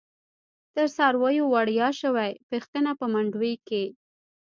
تر 0.75 0.87
څارویو 0.95 1.43
وړیاشوی، 1.49 2.31
پیښتنه 2.49 2.89
په 2.99 3.05
منډوی 3.13 3.53
کی 3.67 3.83